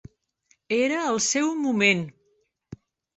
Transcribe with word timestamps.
Era 0.77 1.01
el 1.09 1.21
seu 1.25 1.51
moment. 1.65 2.01